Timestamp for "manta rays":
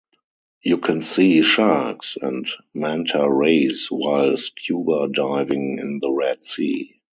2.73-3.85